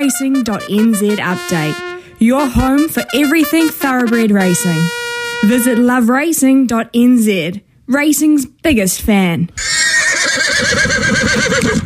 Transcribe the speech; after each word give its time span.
Racing.nz 0.00 1.16
update. 1.16 2.02
Your 2.20 2.46
home 2.46 2.88
for 2.88 3.02
everything 3.14 3.68
thoroughbred 3.68 4.30
racing. 4.30 4.80
Visit 5.42 5.76
loveracing.nz. 5.76 7.62
Racing's 7.88 8.46
biggest 8.46 9.02
fan. 9.02 9.50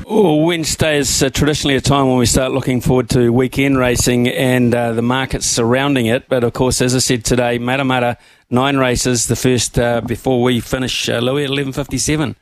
Oh, 0.06 0.45
Wednesday 0.45 0.98
is 0.98 1.23
uh, 1.23 1.30
traditionally 1.30 1.77
a 1.77 1.80
time 1.80 2.06
when 2.06 2.18
we 2.18 2.27
start 2.27 2.52
looking 2.52 2.82
forward 2.82 3.09
to 3.10 3.32
weekend 3.32 3.78
racing 3.78 4.29
and 4.29 4.74
uh, 4.74 4.92
the 4.92 5.01
markets 5.01 5.46
surrounding 5.46 6.04
it. 6.04 6.29
But 6.29 6.45
of 6.45 6.52
course, 6.52 6.82
as 6.82 6.95
I 6.95 6.98
said 6.98 7.24
today, 7.24 7.59
Matamata 7.59 8.18
nine 8.51 8.76
races. 8.76 9.29
The 9.29 9.37
first 9.37 9.79
uh, 9.79 10.02
before 10.02 10.42
we 10.42 10.60
finish, 10.60 11.09
uh, 11.09 11.20
Louis 11.20 11.45
at 11.45 11.51
eleven 11.51 11.73
fifty 11.73 11.96
seven. 11.96 12.37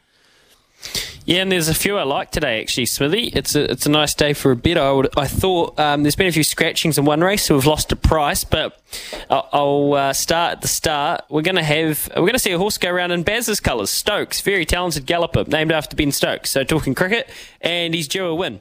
Yeah, 1.26 1.42
and 1.42 1.52
there's 1.52 1.68
a 1.68 1.74
few 1.74 1.96
I 1.96 2.02
like 2.02 2.30
today 2.30 2.60
actually, 2.60 2.86
Smithy. 2.86 3.28
It's 3.28 3.54
a 3.54 3.70
it's 3.70 3.86
a 3.86 3.90
nice 3.90 4.14
day 4.14 4.32
for 4.32 4.50
a 4.50 4.56
bet. 4.56 4.78
I 4.78 4.90
would 4.90 5.08
I 5.16 5.26
thought 5.26 5.78
um, 5.78 6.02
there's 6.02 6.16
been 6.16 6.26
a 6.26 6.32
few 6.32 6.42
scratchings 6.42 6.98
in 6.98 7.04
one 7.04 7.20
race, 7.20 7.44
so 7.44 7.54
we've 7.54 7.66
lost 7.66 7.92
a 7.92 7.96
price. 7.96 8.42
But 8.42 8.80
I'll, 9.28 9.48
I'll 9.52 9.94
uh, 9.94 10.12
start 10.12 10.52
at 10.54 10.62
the 10.62 10.68
start. 10.68 11.22
We're 11.28 11.42
going 11.42 11.56
to 11.56 11.62
have 11.62 12.10
we're 12.16 12.32
to 12.32 12.38
see 12.38 12.52
a 12.52 12.58
horse 12.58 12.78
go 12.78 12.90
around 12.90 13.10
in 13.12 13.22
Baz's 13.22 13.60
colours. 13.60 13.90
Stokes, 13.90 14.40
very 14.40 14.64
talented 14.64 15.06
galloper, 15.06 15.44
named 15.44 15.72
after 15.72 15.94
Ben 15.94 16.10
Stokes. 16.10 16.50
So 16.50 16.64
talking 16.64 16.94
cricket, 16.94 17.28
and 17.60 17.94
he's 17.94 18.08
due 18.08 18.26
a 18.26 18.34
win. 18.34 18.60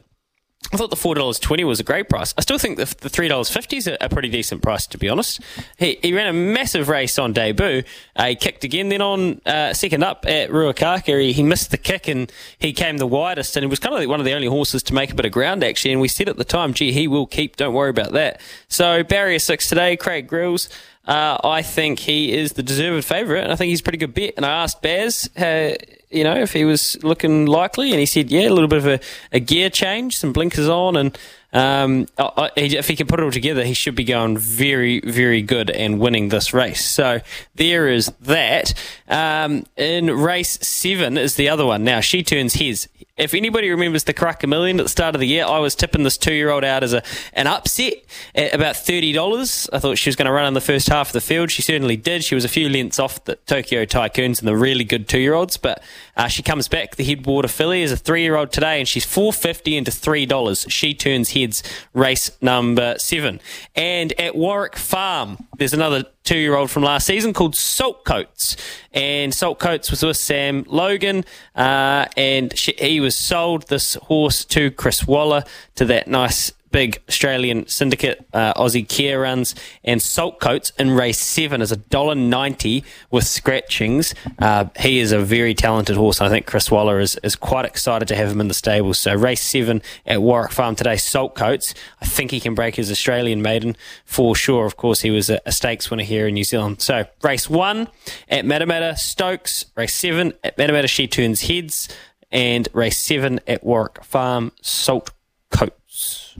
I 0.71 0.77
thought 0.77 0.89
the 0.89 0.95
four 0.95 1.15
dollars 1.15 1.39
twenty 1.39 1.63
was 1.63 1.79
a 1.79 1.83
great 1.83 2.09
price. 2.09 2.33
I 2.37 2.41
still 2.41 2.59
think 2.59 2.77
the, 2.77 2.85
the 2.99 3.09
three 3.09 3.27
dollars 3.27 3.49
fifty 3.49 3.77
is 3.77 3.87
a, 3.87 3.97
a, 4.01 4.09
pretty 4.09 4.29
decent 4.29 4.61
price, 4.61 4.85
to 4.87 4.97
be 4.97 5.09
honest. 5.09 5.39
He, 5.77 5.97
he 6.01 6.13
ran 6.13 6.27
a 6.27 6.33
massive 6.33 6.89
race 6.89 7.17
on 7.17 7.33
debut. 7.33 7.83
Uh, 8.15 8.25
he 8.27 8.35
kicked 8.35 8.63
again. 8.63 8.89
Then 8.89 9.01
on 9.01 9.41
uh, 9.45 9.73
second 9.73 10.03
up 10.03 10.25
at 10.27 10.49
Ruakaka, 10.49 11.21
he, 11.21 11.31
he, 11.31 11.43
missed 11.43 11.71
the 11.71 11.77
kick 11.77 12.07
and 12.07 12.31
he 12.59 12.73
came 12.73 12.97
the 12.97 13.07
widest. 13.07 13.55
And 13.55 13.63
he 13.63 13.67
was 13.67 13.79
kind 13.79 13.95
of 13.95 13.99
like 13.99 14.09
one 14.09 14.19
of 14.19 14.25
the 14.25 14.33
only 14.33 14.47
horses 14.47 14.83
to 14.83 14.93
make 14.93 15.11
a 15.11 15.15
bit 15.15 15.25
of 15.25 15.31
ground 15.31 15.63
actually. 15.63 15.93
And 15.93 16.01
we 16.01 16.07
said 16.07 16.29
at 16.29 16.37
the 16.37 16.43
time, 16.43 16.73
gee, 16.73 16.91
he 16.91 17.07
will 17.07 17.25
keep. 17.25 17.55
Don't 17.55 17.73
worry 17.73 17.89
about 17.89 18.11
that. 18.11 18.39
So 18.67 19.01
barrier 19.03 19.39
six 19.39 19.69
today, 19.69 19.97
Craig 19.97 20.27
Grylls. 20.27 20.69
Uh, 21.05 21.37
I 21.43 21.63
think 21.63 21.99
he 21.99 22.31
is 22.31 22.53
the 22.53 22.61
deserved 22.61 23.05
favourite, 23.05 23.43
and 23.43 23.51
I 23.51 23.55
think 23.55 23.69
he's 23.69 23.79
a 23.79 23.83
pretty 23.83 23.97
good 23.97 24.13
bet. 24.13 24.33
And 24.37 24.45
I 24.45 24.63
asked 24.63 24.81
Baz, 24.81 25.29
uh, 25.37 25.73
you 26.11 26.23
know, 26.23 26.35
if 26.35 26.53
he 26.53 26.65
was 26.65 27.01
looking 27.03 27.47
likely, 27.47 27.91
and 27.91 27.99
he 27.99 28.05
said, 28.05 28.29
yeah, 28.29 28.47
a 28.47 28.53
little 28.53 28.67
bit 28.67 28.77
of 28.77 28.87
a, 28.87 28.99
a 29.31 29.39
gear 29.39 29.69
change, 29.71 30.17
some 30.17 30.33
blinkers 30.33 30.69
on, 30.69 30.95
and 30.95 31.17
um, 31.51 32.05
if 32.55 32.87
he 32.87 32.95
can 32.95 33.07
put 33.07 33.19
it 33.19 33.23
all 33.23 33.31
together, 33.31 33.63
he 33.63 33.73
should 33.73 33.95
be 33.95 34.03
going 34.03 34.37
very, 34.37 34.99
very 34.99 35.41
good 35.41 35.71
and 35.71 35.99
winning 35.99 36.29
this 36.29 36.53
race. 36.53 36.85
So 36.85 37.21
there 37.55 37.87
is 37.87 38.11
that. 38.21 38.73
Um, 39.07 39.65
in 39.77 40.11
race 40.11 40.59
seven 40.61 41.17
is 41.17 41.35
the 41.35 41.49
other 41.49 41.65
one. 41.65 41.83
Now 41.83 42.01
she 42.01 42.21
turns 42.21 42.53
his 42.53 42.87
if 43.19 43.33
anybody 43.33 43.69
remembers 43.69 44.05
the 44.05 44.13
Karaka 44.13 44.47
Million 44.47 44.79
at 44.79 44.83
the 44.83 44.89
start 44.89 45.13
of 45.13 45.19
the 45.19 45.27
year, 45.27 45.45
I 45.45 45.59
was 45.59 45.75
tipping 45.75 46.03
this 46.03 46.17
two 46.17 46.33
year 46.33 46.49
old 46.49 46.63
out 46.63 46.83
as 46.83 46.93
a, 46.93 47.03
an 47.33 47.47
upset 47.47 47.93
at 48.33 48.53
about 48.53 48.75
$30. 48.75 49.69
I 49.73 49.79
thought 49.79 49.97
she 49.97 50.09
was 50.09 50.15
going 50.15 50.25
to 50.27 50.31
run 50.31 50.45
in 50.45 50.53
the 50.53 50.61
first 50.61 50.87
half 50.87 51.09
of 51.09 51.13
the 51.13 51.21
field. 51.21 51.51
She 51.51 51.61
certainly 51.61 51.97
did. 51.97 52.23
She 52.23 52.35
was 52.35 52.45
a 52.45 52.49
few 52.49 52.69
lengths 52.69 52.97
off 52.97 53.23
the 53.25 53.35
Tokyo 53.35 53.85
Tycoons 53.85 54.39
and 54.39 54.47
the 54.47 54.55
really 54.55 54.85
good 54.85 55.07
two 55.07 55.19
year 55.19 55.33
olds, 55.33 55.57
but 55.57 55.83
uh, 56.15 56.27
she 56.27 56.41
comes 56.41 56.67
back. 56.67 56.95
The 56.95 57.03
Headwater 57.03 57.49
filly 57.49 57.81
is 57.81 57.91
a 57.91 57.97
three 57.97 58.23
year 58.23 58.35
old 58.35 58.51
today, 58.51 58.79
and 58.79 58.87
she's 58.87 59.05
450 59.05 59.75
into 59.75 59.91
$3. 59.91 60.71
She 60.71 60.93
turns 60.93 61.31
heads 61.31 61.61
race 61.93 62.31
number 62.41 62.95
seven. 62.97 63.41
And 63.75 64.17
at 64.19 64.35
Warwick 64.35 64.77
Farm, 64.77 65.48
there's 65.59 65.73
another 65.73 66.05
two 66.23 66.37
year 66.37 66.55
old 66.55 66.71
from 66.71 66.83
last 66.83 67.05
season 67.05 67.33
called 67.33 67.53
Saltcoats. 67.53 68.55
And 68.93 69.31
Saltcoats 69.31 69.91
was 69.91 70.03
with 70.03 70.17
Sam 70.17 70.63
Logan, 70.67 71.25
uh, 71.55 72.05
and 72.17 72.57
she, 72.57 72.73
he 72.77 72.99
was 72.99 73.15
sold 73.15 73.67
this 73.67 73.95
horse 73.95 74.43
to 74.45 74.71
Chris 74.71 75.05
Waller 75.05 75.43
to 75.75 75.85
that 75.85 76.07
nice 76.07 76.51
big 76.71 77.01
Australian 77.09 77.67
syndicate, 77.67 78.25
uh, 78.33 78.53
Aussie 78.53 78.87
Care 78.87 79.21
runs, 79.21 79.55
and 79.83 80.01
Saltcoats 80.01 80.71
in 80.79 80.91
race 80.91 81.19
seven 81.19 81.61
is 81.61 81.71
a 81.71 81.77
dollar 81.77 82.15
ninety 82.15 82.83
with 83.11 83.25
scratchings. 83.25 84.13
Uh, 84.39 84.65
he 84.79 84.99
is 84.99 85.11
a 85.11 85.19
very 85.19 85.53
talented 85.53 85.95
horse. 85.95 86.21
I 86.21 86.29
think 86.29 86.45
Chris 86.45 86.69
Waller 86.69 86.99
is, 86.99 87.19
is 87.23 87.35
quite 87.35 87.65
excited 87.65 88.07
to 88.09 88.15
have 88.15 88.29
him 88.29 88.41
in 88.41 88.47
the 88.47 88.53
stable. 88.53 88.93
So 88.93 89.13
race 89.13 89.41
seven 89.41 89.81
at 90.05 90.21
Warwick 90.21 90.51
Farm 90.51 90.75
today, 90.75 90.95
Saltcoats. 90.95 91.73
I 92.01 92.05
think 92.05 92.31
he 92.31 92.39
can 92.39 92.55
break 92.55 92.75
his 92.75 92.91
Australian 92.91 93.41
maiden 93.41 93.75
for 94.05 94.35
sure. 94.35 94.65
Of 94.65 94.77
course, 94.77 95.01
he 95.01 95.11
was 95.11 95.29
a, 95.29 95.41
a 95.45 95.51
stakes 95.51 95.89
winner 95.89 96.03
here 96.03 96.27
in 96.27 96.33
New 96.33 96.43
Zealand. 96.43 96.81
So 96.81 97.05
race 97.23 97.49
one 97.49 97.87
at 98.27 98.45
Matamata, 98.45 98.97
Stokes. 98.97 99.65
Race 99.75 99.93
seven 99.93 100.33
at 100.43 100.57
Matamata, 100.57 100.87
she 100.87 101.07
turns 101.07 101.41
heads. 101.41 101.89
And 102.31 102.67
race 102.73 102.99
seven 102.99 103.39
at 103.47 103.63
Warwick 103.63 104.03
Farm, 104.03 104.51
Salt 104.61 105.11
Coats. 105.49 106.37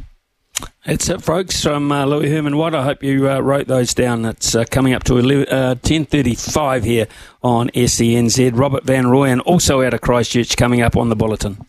That's 0.90 1.08
it, 1.08 1.22
folks. 1.22 1.62
From 1.62 1.92
uh, 1.92 2.06
Louis 2.06 2.32
Herman 2.32 2.58
Watt. 2.58 2.74
I 2.74 2.84
hope 2.84 3.04
you 3.04 3.30
uh, 3.30 3.42
wrote 3.42 3.68
those 3.68 3.94
down. 3.94 4.26
It's 4.26 4.56
uh, 4.56 4.66
coming 4.66 4.96
up 4.96 5.04
to 5.04 5.20
11, 5.20 5.48
uh, 5.48 5.76
10.35 5.84 6.84
here 6.84 7.06
on 7.44 7.70
SENZ. 7.76 8.58
Robert 8.58 8.86
Van 8.86 9.04
Rooyen, 9.04 9.40
also 9.46 9.84
out 9.84 9.94
of 9.94 10.02
Christchurch, 10.02 10.58
coming 10.58 10.82
up 10.82 10.98
on 10.98 11.10
the 11.10 11.16
bulletin. 11.16 11.64